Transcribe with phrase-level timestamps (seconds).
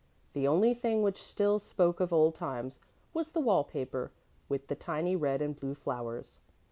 [0.33, 2.79] The only thing which still spoke of old times
[3.13, 4.11] was the wallpaper
[4.49, 6.39] with the tiny red and blue flowers.